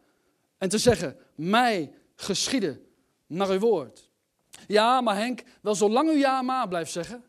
[0.58, 2.86] en te zeggen, mij geschieden
[3.28, 4.10] naar uw woord.
[4.68, 7.24] Ja, maar Henk, wel zolang u ja maar blijft zeggen,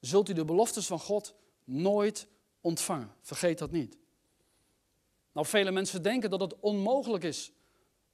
[0.00, 1.34] zult u de beloftes van God
[1.64, 2.26] nooit
[2.60, 3.14] ontvangen.
[3.20, 3.98] Vergeet dat niet.
[5.32, 7.52] Nou, vele mensen denken dat het onmogelijk is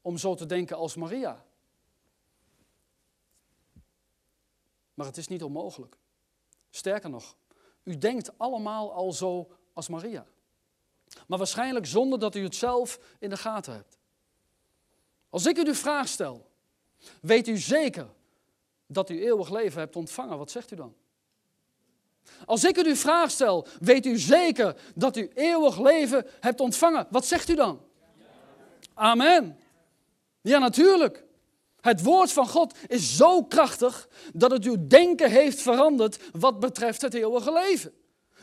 [0.01, 1.45] om zo te denken als Maria.
[4.95, 5.97] Maar het is niet onmogelijk.
[6.71, 7.37] Sterker nog,
[7.83, 10.27] u denkt allemaal al zo als Maria.
[11.27, 13.99] Maar waarschijnlijk zonder dat u het zelf in de gaten hebt.
[15.29, 16.51] Als ik u de vraag stel,
[17.21, 18.09] weet u zeker
[18.87, 20.39] dat u eeuwig leven hebt ontvangen?
[20.39, 20.95] Wat zegt u dan?
[22.45, 27.07] Als ik u de vraag stel, weet u zeker dat u eeuwig leven hebt ontvangen?
[27.11, 27.81] Wat zegt u dan?
[28.95, 29.59] Amen.
[30.41, 31.25] Ja, natuurlijk.
[31.81, 37.03] Het woord van God is zo krachtig dat het uw denken heeft veranderd wat betreft
[37.03, 37.93] het eeuwige leven.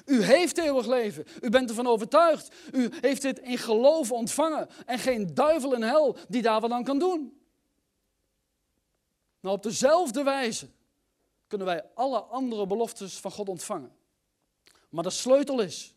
[0.05, 1.25] U heeft eeuwig leven.
[1.41, 2.55] U bent ervan overtuigd.
[2.71, 4.69] U heeft dit in geloof ontvangen.
[4.85, 7.37] En geen duivel in hel die daar wat aan kan doen.
[9.39, 10.67] Nou, op dezelfde wijze
[11.53, 13.95] kunnen wij alle andere beloftes van God ontvangen.
[14.89, 15.95] Maar de sleutel is,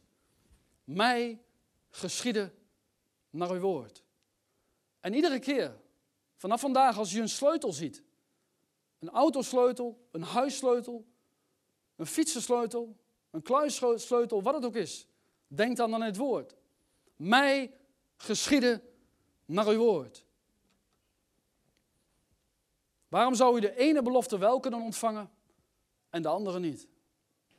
[0.84, 1.42] mij
[1.88, 2.54] geschieden
[3.30, 4.02] naar uw woord.
[5.00, 5.80] En iedere keer,
[6.36, 8.02] vanaf vandaag als u een sleutel ziet,
[8.98, 11.06] een autosleutel, een huissleutel,
[11.96, 12.96] een fietsensleutel,
[13.30, 15.06] een kluissleutel, wat het ook is,
[15.46, 16.56] denk dan aan het woord.
[17.16, 17.74] Mij
[18.16, 18.82] geschieden
[19.44, 20.24] naar uw woord.
[23.08, 25.34] Waarom zou u de ene belofte wel kunnen ontvangen
[26.10, 26.88] en de andere niet?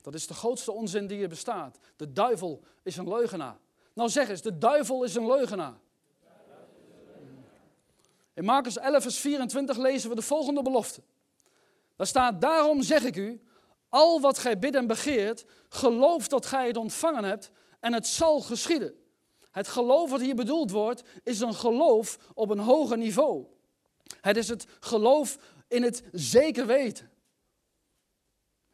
[0.01, 1.79] Dat is de grootste onzin die er bestaat.
[1.95, 3.57] De duivel is een leugenaar.
[3.93, 5.79] Nou zeg eens, de duivel is een leugenaar.
[8.33, 11.01] In Marcus 11, vers 24 lezen we de volgende belofte.
[11.95, 13.41] Daar staat, daarom zeg ik u,
[13.89, 18.41] al wat gij bidt en begeert, geloof dat gij het ontvangen hebt en het zal
[18.41, 18.93] geschieden.
[19.51, 23.45] Het geloof wat hier bedoeld wordt, is een geloof op een hoger niveau.
[24.21, 27.12] Het is het geloof in het zeker weten.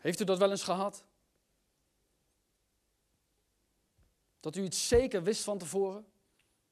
[0.03, 1.03] Heeft u dat wel eens gehad?
[4.39, 6.05] Dat u iets zeker wist van tevoren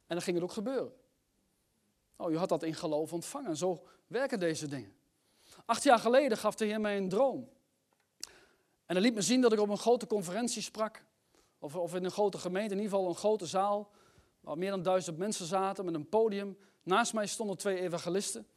[0.08, 0.94] en dan ging het ook gebeuren.
[2.15, 3.58] Oh, u had dat in geloof ontvangen.
[3.58, 4.96] Zo werken deze dingen.
[5.65, 7.50] Acht jaar geleden gaf de Heer mij een droom.
[8.86, 11.04] En hij liet me zien dat ik op een grote conferentie sprak.
[11.60, 13.91] Of, of in een grote gemeente, in ieder geval een grote zaal.
[14.39, 16.58] Waar meer dan duizend mensen zaten met een podium.
[16.84, 18.48] Naast mij stonden twee evangelisten.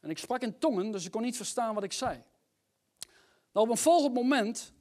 [0.00, 2.22] En ik sprak in tongen, dus ik kon niet verstaan wat ik zei.
[3.54, 4.72] Nou, op een volgend moment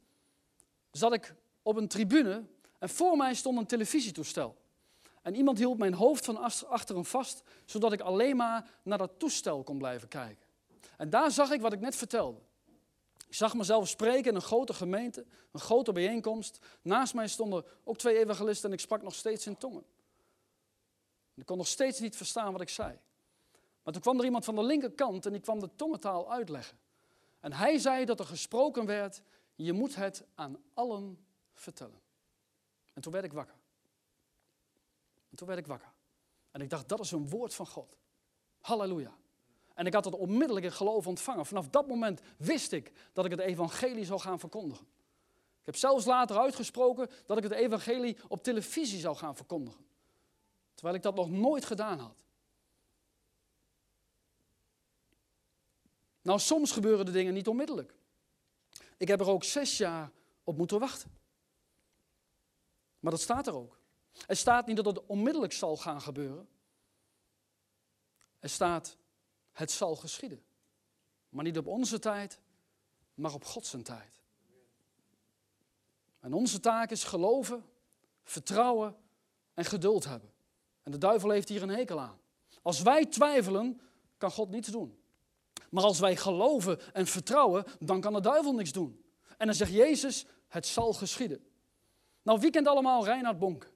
[0.92, 2.44] zat ik op een tribune
[2.80, 4.56] en voor mij stond een televisietoestel.
[5.22, 9.64] En iemand hield mijn hoofd van achteren vast, zodat ik alleen maar naar dat toestel
[9.64, 10.48] kon blijven kijken.
[10.98, 12.40] En daar zag ik wat ik net vertelde.
[13.28, 16.60] Ik zag mezelf spreken in een grote gemeente, een grote bijeenkomst.
[16.82, 19.86] Naast mij stonden ook twee evangelisten en ik sprak nog steeds in tongen.
[21.36, 23.00] Ik kon nog steeds niet verstaan wat ik zei.
[23.84, 26.78] Maar toen kwam er iemand van de linkerkant en die kwam de tongentaal uitleggen.
[27.44, 29.22] En hij zei dat er gesproken werd,
[29.56, 32.02] je moet het aan allen vertellen.
[32.94, 33.56] En toen werd ik wakker.
[35.30, 35.92] En toen werd ik wakker.
[36.52, 37.98] En ik dacht, dat is een woord van God.
[38.60, 39.16] Halleluja.
[39.74, 41.46] En ik had het onmiddellijk in geloof ontvangen.
[41.46, 44.86] Vanaf dat moment wist ik dat ik het evangelie zou gaan verkondigen.
[45.60, 49.86] Ik heb zelfs later uitgesproken dat ik het evangelie op televisie zou gaan verkondigen.
[50.74, 52.23] Terwijl ik dat nog nooit gedaan had.
[56.24, 57.96] Nou, soms gebeuren de dingen niet onmiddellijk.
[58.98, 60.12] Ik heb er ook zes jaar
[60.44, 61.12] op moeten wachten.
[63.00, 63.80] Maar dat staat er ook.
[64.28, 66.48] Er staat niet dat het onmiddellijk zal gaan gebeuren.
[68.40, 68.98] Er staat,
[69.52, 70.44] het zal geschieden.
[71.30, 72.40] Maar niet op onze tijd,
[73.14, 74.22] maar op Gods tijd.
[76.20, 77.66] En onze taak is geloven,
[78.24, 78.96] vertrouwen
[79.54, 80.34] en geduld hebben.
[80.84, 82.20] En de duivel heeft hier een hekel aan.
[82.62, 83.82] Als wij twijfelen,
[84.18, 85.03] kan God niets doen.
[85.74, 89.04] Maar als wij geloven en vertrouwen, dan kan de duivel niks doen.
[89.38, 91.46] En dan zegt Jezus, het zal geschieden.
[92.22, 93.72] Nou, wie kent allemaal Reinhard Bonk?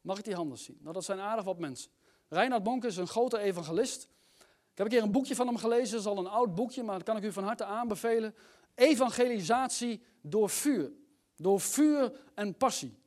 [0.00, 0.78] Mag ik die handen zien?
[0.80, 1.90] Nou, dat zijn aardig wat mensen.
[2.28, 4.02] Reinhard Bonk is een grote evangelist.
[4.38, 6.82] Ik heb een keer een boekje van hem gelezen, dat is al een oud boekje,
[6.82, 8.34] maar dat kan ik u van harte aanbevelen.
[8.74, 10.92] Evangelisatie door vuur.
[11.36, 12.98] Door vuur en passie.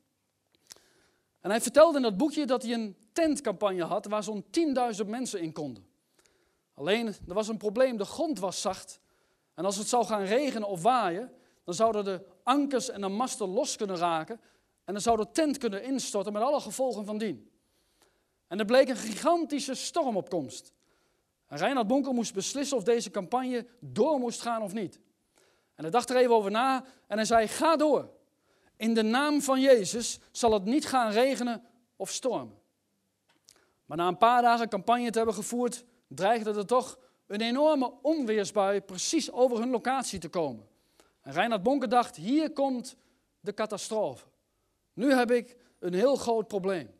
[1.40, 4.44] En hij vertelde in dat boekje dat hij een tentcampagne had waar zo'n
[5.02, 5.85] 10.000 mensen in konden.
[6.76, 9.00] Alleen, er was een probleem, de grond was zacht.
[9.54, 11.32] En als het zou gaan regenen of waaien,
[11.64, 14.40] dan zouden de ankers en de masten los kunnen raken.
[14.84, 17.50] En dan zou de tent kunnen instorten met alle gevolgen van dien.
[18.46, 20.72] En er bleek een gigantische stormopkomst.
[21.46, 25.00] En Reinhard Bonker moest beslissen of deze campagne door moest gaan of niet.
[25.74, 28.10] En hij dacht er even over na en hij zei: Ga door.
[28.76, 31.64] In de naam van Jezus zal het niet gaan regenen
[31.96, 32.58] of stormen.
[33.86, 38.80] Maar na een paar dagen campagne te hebben gevoerd, dreigde er toch een enorme onweersbui
[38.80, 40.68] precies over hun locatie te komen.
[41.20, 42.96] En Reinhard Bonker dacht: Hier komt
[43.40, 44.24] de catastrofe.
[44.92, 46.94] Nu heb ik een heel groot probleem.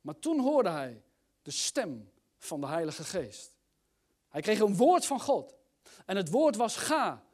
[0.00, 1.02] Maar toen hoorde hij
[1.42, 3.56] de stem van de Heilige Geest.
[4.28, 5.54] Hij kreeg een woord van God.
[6.06, 7.24] En het woord was: Ga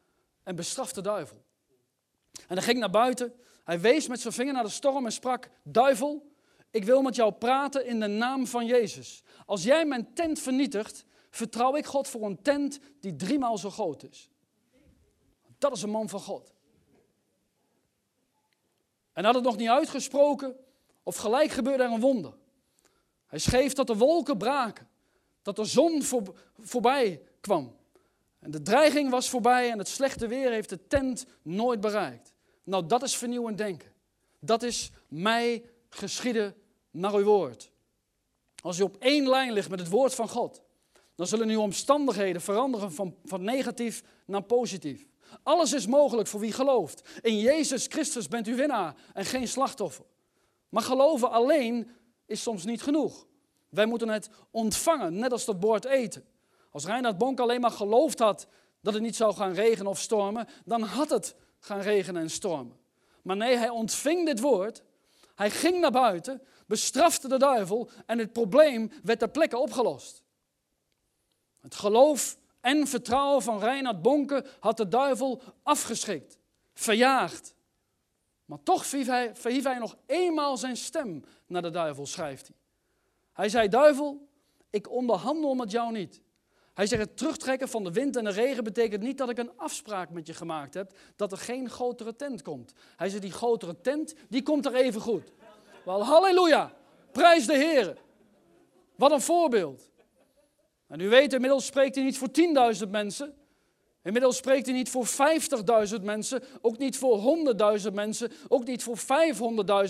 [0.42, 1.44] en bestraf de duivel.
[2.46, 3.34] En hij ging naar buiten.
[3.64, 6.27] Hij wees met zijn vinger naar de storm en sprak: Duivel,
[6.70, 9.22] ik wil met jou praten in de naam van Jezus.
[9.46, 14.02] Als jij mijn tent vernietigt, vertrouw ik God voor een tent die driemaal zo groot
[14.02, 14.30] is.
[15.58, 16.52] Dat is een man van God.
[19.12, 20.56] En had het nog niet uitgesproken,
[21.02, 22.34] of gelijk gebeurde er een wonder.
[23.26, 24.88] Hij schreef dat de wolken braken,
[25.42, 26.02] dat de zon
[26.58, 27.76] voorbij kwam.
[28.38, 32.32] En de dreiging was voorbij en het slechte weer heeft de tent nooit bereikt.
[32.64, 33.92] Nou, dat is vernieuwend denken.
[34.40, 36.54] Dat is mij geschieden
[36.90, 37.70] naar uw woord.
[38.62, 40.62] Als u op één lijn ligt met het woord van God,
[41.14, 45.06] dan zullen uw omstandigheden veranderen van, van negatief naar positief.
[45.42, 47.08] Alles is mogelijk voor wie gelooft.
[47.20, 50.04] In Jezus Christus bent u winnaar en geen slachtoffer.
[50.68, 51.90] Maar geloven alleen
[52.26, 53.26] is soms niet genoeg.
[53.68, 56.24] Wij moeten het ontvangen, net als dat bord eten.
[56.70, 58.46] Als Reinhard Bonk alleen maar geloofd had
[58.80, 62.76] dat het niet zou gaan regenen of stormen, dan had het gaan regenen en stormen.
[63.22, 64.82] Maar nee, hij ontving dit woord,
[65.38, 70.22] hij ging naar buiten, bestrafte de duivel en het probleem werd ter plekke opgelost.
[71.60, 76.38] Het geloof en vertrouwen van Reinhard Bonke had de duivel afgeschrikt,
[76.74, 77.54] verjaagd.
[78.44, 82.56] Maar toch verhief hij, verhief hij nog eenmaal zijn stem naar de duivel, schrijft hij.
[83.32, 84.28] Hij zei, duivel,
[84.70, 86.22] ik onderhandel met jou niet.
[86.78, 89.50] Hij zegt, het terugtrekken van de wind en de regen betekent niet dat ik een
[89.56, 92.72] afspraak met je gemaakt heb, dat er geen grotere tent komt.
[92.96, 95.32] Hij zegt, die grotere tent, die komt er even goed.
[95.84, 96.72] Wel, halleluja,
[97.12, 97.96] prijs de Heer.
[98.96, 99.90] Wat een voorbeeld.
[100.86, 102.28] En u weet, inmiddels spreekt hij niet voor
[102.84, 103.34] 10.000 mensen.
[104.02, 105.06] Inmiddels spreekt hij niet voor
[105.98, 107.38] 50.000 mensen, ook niet voor
[107.80, 108.98] 100.000 mensen, ook niet voor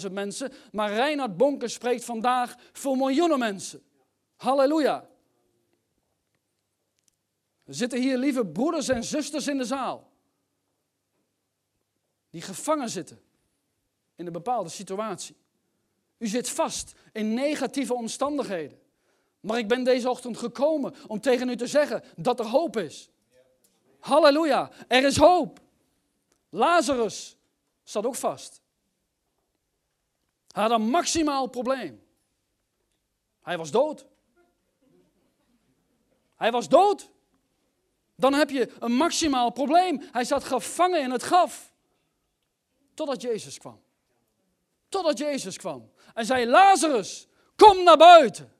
[0.06, 0.52] 500.000 mensen.
[0.72, 3.82] Maar Reinhard Bonker spreekt vandaag voor miljoenen mensen.
[4.36, 5.08] Halleluja.
[7.68, 10.10] Er zitten hier lieve broeders en zusters in de zaal.
[12.30, 13.20] Die gevangen zitten
[14.14, 15.36] in een bepaalde situatie.
[16.18, 18.80] U zit vast in negatieve omstandigheden.
[19.40, 23.10] Maar ik ben deze ochtend gekomen om tegen u te zeggen dat er hoop is.
[24.00, 25.60] Halleluja, er is hoop.
[26.48, 27.36] Lazarus
[27.82, 28.60] zat ook vast.
[30.52, 32.02] Hij had een maximaal probleem.
[33.42, 34.06] Hij was dood.
[36.36, 37.10] Hij was dood.
[38.18, 40.02] Dan heb je een maximaal probleem.
[40.12, 41.72] Hij zat gevangen in het graf.
[42.94, 43.80] Totdat Jezus kwam.
[44.88, 45.90] Totdat Jezus kwam.
[46.14, 48.52] En zei: Lazarus, kom naar buiten.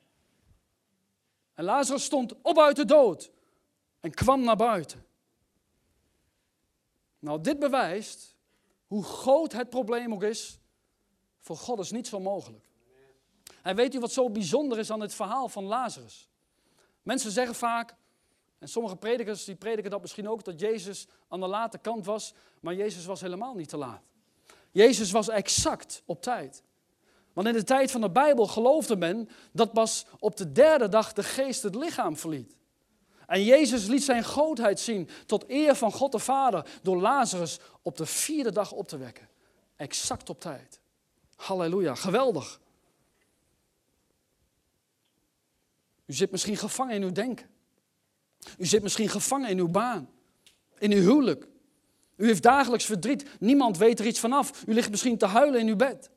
[1.55, 3.31] En Lazarus stond op uit de dood
[4.01, 5.07] en kwam naar buiten.
[7.19, 8.37] Nou, dit bewijst
[8.87, 10.59] hoe groot het probleem ook is.
[11.39, 12.69] Voor God is niets onmogelijk.
[13.63, 16.29] En weet u wat zo bijzonder is aan het verhaal van Lazarus?
[17.03, 17.95] Mensen zeggen vaak,
[18.59, 22.35] en sommige predikers die prediken dat misschien ook, dat Jezus aan de late kant was,
[22.61, 24.03] maar Jezus was helemaal niet te laat.
[24.71, 26.63] Jezus was exact op tijd.
[27.33, 31.13] Want in de tijd van de Bijbel geloofde men dat pas op de derde dag
[31.13, 32.57] de geest het lichaam verliet.
[33.27, 37.97] En Jezus liet zijn grootheid zien tot eer van God de Vader door Lazarus op
[37.97, 39.29] de vierde dag op te wekken.
[39.77, 40.81] Exact op tijd.
[41.37, 42.61] Halleluja, geweldig.
[46.07, 47.51] U zit misschien gevangen in uw denken.
[48.59, 50.09] U zit misschien gevangen in uw baan,
[50.79, 51.47] in uw huwelijk.
[52.17, 54.63] U heeft dagelijks verdriet, niemand weet er iets vanaf.
[54.67, 56.11] U ligt misschien te huilen in uw bed.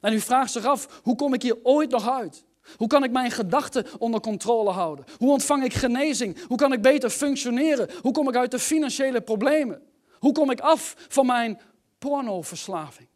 [0.00, 2.44] En u vraagt zich af, hoe kom ik hier ooit nog uit?
[2.76, 5.04] Hoe kan ik mijn gedachten onder controle houden?
[5.18, 6.46] Hoe ontvang ik genezing?
[6.46, 7.90] Hoe kan ik beter functioneren?
[8.00, 9.82] Hoe kom ik uit de financiële problemen?
[10.18, 11.60] Hoe kom ik af van mijn
[11.98, 13.08] pornoverslaving?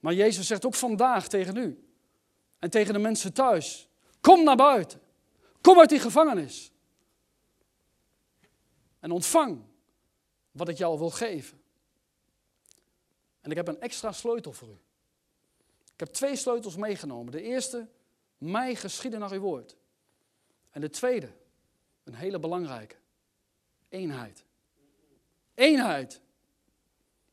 [0.00, 1.84] Maar Jezus zegt ook vandaag tegen u
[2.58, 3.88] en tegen de mensen thuis:
[4.20, 5.00] Kom naar buiten.
[5.60, 6.71] Kom uit die gevangenis.
[9.02, 9.62] En ontvang
[10.50, 11.60] wat ik jou wil geven.
[13.40, 14.78] En ik heb een extra sleutel voor u.
[15.92, 17.32] Ik heb twee sleutels meegenomen.
[17.32, 17.88] De eerste
[18.38, 19.76] mij geschieden naar uw woord.
[20.70, 21.28] En de tweede,
[22.04, 22.96] een hele belangrijke,
[23.88, 24.44] eenheid.
[25.54, 26.20] Eenheid.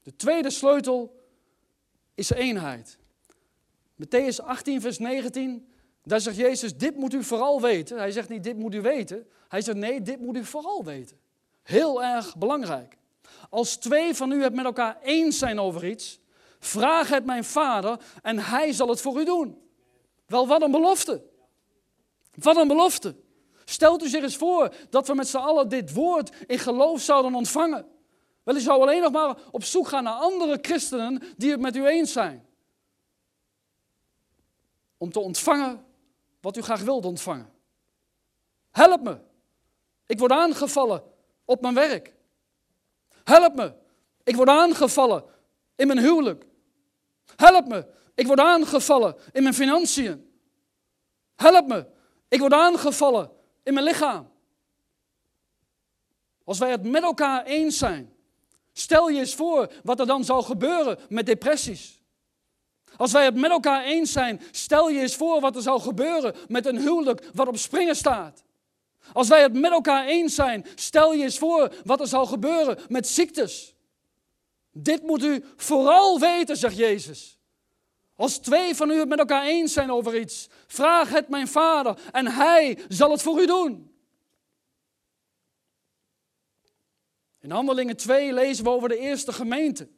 [0.04, 1.24] De tweede sleutel
[2.14, 2.98] is eenheid.
[3.96, 7.98] Matthäus 18, vers 19 Daar zegt Jezus, dit moet u vooral weten.
[7.98, 9.28] Hij zegt niet, dit moet u weten.
[9.48, 11.20] Hij zegt, nee, dit moet u vooral weten.
[11.70, 12.98] Heel erg belangrijk.
[13.50, 16.20] Als twee van u het met elkaar eens zijn over iets,
[16.60, 19.62] vraag het mijn vader en hij zal het voor u doen.
[20.26, 21.24] Wel, wat een belofte.
[22.34, 23.16] Wat een belofte.
[23.66, 27.36] Stelt u zich eens voor dat we met z'n allen dit woord in geloof zouden
[27.36, 27.88] ontvangen.
[28.44, 31.76] Wel, u zou alleen nog maar op zoek gaan naar andere christenen die het met
[31.76, 32.46] u eens zijn.
[34.98, 35.86] Om te ontvangen
[36.42, 37.54] wat u graag wilt ontvangen.
[38.72, 39.18] Help me.
[40.06, 41.18] Ik word aangevallen
[41.50, 42.14] op mijn werk.
[43.24, 43.74] Help me.
[44.24, 45.24] Ik word aangevallen
[45.76, 46.46] in mijn huwelijk.
[47.36, 47.88] Help me.
[48.16, 50.32] Ik word aangevallen in mijn financiën.
[51.36, 51.86] Help me.
[52.28, 53.32] Ik word aangevallen
[53.64, 54.32] in mijn lichaam.
[56.44, 58.14] Als wij het met elkaar eens zijn,
[58.74, 62.02] stel je eens voor wat er dan zou gebeuren met depressies.
[62.98, 66.36] Als wij het met elkaar eens zijn, stel je eens voor wat er zou gebeuren
[66.48, 68.44] met een huwelijk wat op springen staat.
[69.14, 72.80] Als wij het met elkaar eens zijn, stel je eens voor wat er zou gebeuren
[72.88, 73.76] met ziektes.
[74.72, 77.38] Dit moet u vooral weten, zegt Jezus.
[78.16, 82.00] Als twee van u het met elkaar eens zijn over iets, vraag het mijn vader
[82.12, 83.94] en hij zal het voor u doen.
[87.40, 89.90] In Handelingen 2 lezen we over de eerste gemeente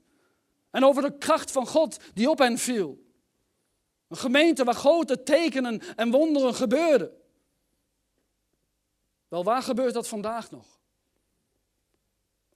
[0.72, 3.04] en over de kracht van God die op hen viel.
[4.08, 7.21] Een gemeente waar grote tekenen en wonderen gebeurden.
[9.32, 10.80] Wel, waar gebeurt dat vandaag nog?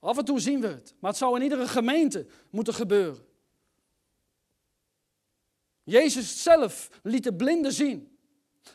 [0.00, 3.26] Af en toe zien we het, maar het zou in iedere gemeente moeten gebeuren.
[5.82, 8.18] Jezus zelf liet de blinden zien.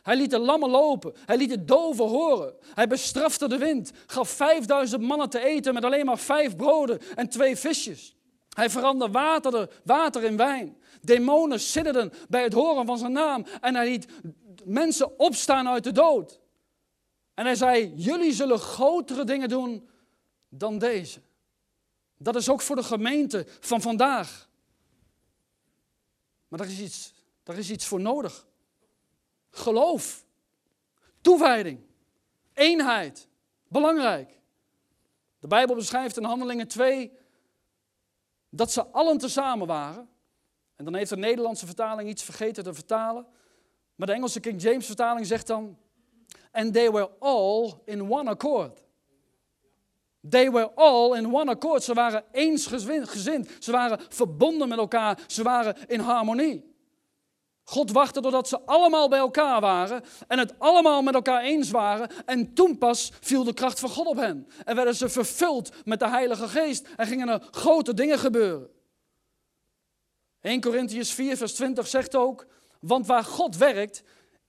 [0.02, 1.12] Hij liet de lammen lopen.
[1.24, 2.54] Hij liet de doven horen.
[2.74, 3.92] Hij bestrafte de wind.
[4.06, 8.16] Gaf vijfduizend mannen te eten met alleen maar vijf broden en twee visjes.
[8.48, 10.76] Hij veranderde water, water in wijn.
[11.00, 13.46] Demonen sidderden bij het horen van zijn naam.
[13.60, 14.06] En hij liet
[14.64, 16.41] mensen opstaan uit de dood.
[17.34, 19.88] En hij zei, jullie zullen grotere dingen doen
[20.48, 21.20] dan deze.
[22.16, 24.48] Dat is ook voor de gemeente van vandaag.
[26.48, 28.46] Maar daar is iets, daar is iets voor nodig.
[29.50, 30.24] Geloof,
[31.20, 31.80] toewijding,
[32.52, 33.28] eenheid,
[33.68, 34.40] belangrijk.
[35.38, 37.12] De Bijbel beschrijft in Handelingen 2
[38.48, 40.08] dat ze allen tezamen waren.
[40.76, 43.26] En dan heeft de Nederlandse vertaling iets vergeten te vertalen.
[43.94, 45.78] Maar de Engelse King James vertaling zegt dan
[46.52, 48.84] And they were all in one accord.
[50.28, 51.82] They were all in one accord.
[51.82, 53.50] Ze waren eensgezind.
[53.58, 55.18] Ze waren verbonden met elkaar.
[55.26, 56.70] Ze waren in harmonie.
[57.64, 62.10] God wachtte totdat ze allemaal bij elkaar waren en het allemaal met elkaar eens waren.
[62.26, 64.48] En toen pas viel de kracht van God op hen.
[64.64, 68.68] En werden ze vervuld met de Heilige Geest en gingen er grote dingen gebeuren.
[70.40, 72.46] 1 Corinthians 4, vers 20 zegt ook:
[72.80, 74.02] Want waar God werkt,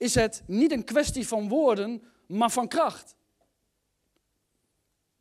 [0.03, 3.15] is het niet een kwestie van woorden, maar van kracht.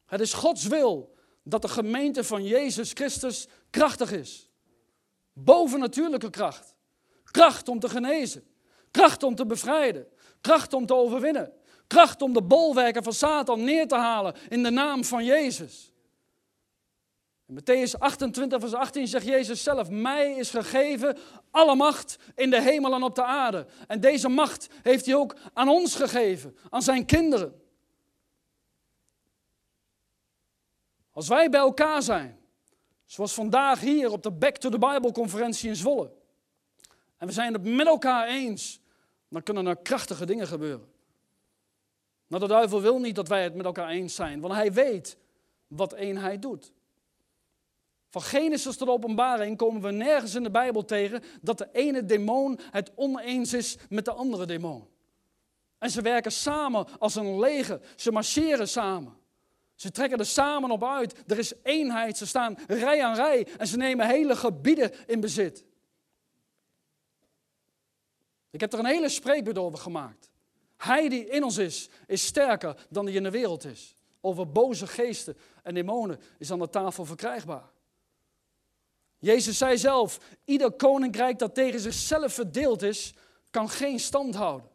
[0.07, 4.51] Het is Gods wil dat de gemeente van Jezus Christus krachtig is.
[5.33, 6.75] Bovennatuurlijke kracht.
[7.25, 8.45] Kracht om te genezen.
[8.91, 10.07] Kracht om te bevrijden.
[10.41, 11.53] Kracht om te overwinnen.
[11.87, 15.92] Kracht om de bolwerken van Satan neer te halen in de naam van Jezus.
[17.53, 21.19] In Matthäus 28, vers 18 zegt Jezus zelf: Mij is gegeven
[21.51, 23.67] alle macht in de hemel en op de aarde.
[23.87, 27.63] En deze macht heeft hij ook aan ons gegeven, aan zijn kinderen.
[31.11, 32.39] Als wij bij elkaar zijn,
[33.05, 36.11] zoals vandaag hier op de Back to the Bible conferentie in Zwolle,
[37.17, 38.81] en we zijn het met elkaar eens,
[39.29, 40.93] dan kunnen er krachtige dingen gebeuren.
[42.27, 45.17] Maar de duivel wil niet dat wij het met elkaar eens zijn, want hij weet
[45.67, 46.73] wat eenheid doet.
[48.13, 52.59] Van Genesis tot openbaring komen we nergens in de Bijbel tegen dat de ene demon
[52.71, 54.89] het oneens is met de andere demon.
[55.79, 59.17] En ze werken samen als een leger, ze marcheren samen.
[59.75, 61.23] Ze trekken er samen op uit.
[61.27, 62.17] Er is eenheid.
[62.17, 65.65] Ze staan rij aan rij en ze nemen hele gebieden in bezit.
[68.51, 70.31] Ik heb er een hele spreekbeurt over gemaakt.
[70.77, 73.97] Hij die in ons is, is sterker dan die in de wereld is.
[74.21, 77.72] Over boze geesten en demonen is aan de tafel verkrijgbaar.
[79.23, 83.15] Jezus zei zelf, ieder koninkrijk dat tegen zichzelf verdeeld is,
[83.51, 84.71] kan geen stand houden.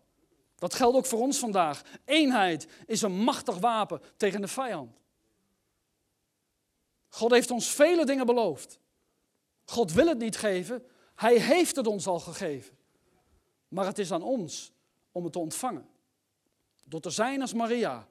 [0.56, 1.82] Dat geldt ook voor ons vandaag.
[2.06, 5.00] Eenheid is een machtig wapen tegen de vijand.
[7.10, 8.80] God heeft ons vele dingen beloofd.
[9.66, 10.86] God wil het niet geven,
[11.16, 12.78] Hij heeft het ons al gegeven.
[13.68, 14.72] Maar het is aan ons
[15.12, 15.90] om het te ontvangen.
[16.84, 18.08] Door te zijn als Maria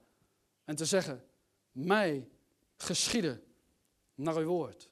[0.64, 1.24] en te zeggen,
[1.72, 2.28] mij
[2.76, 3.42] geschieden
[4.14, 4.88] naar uw woord.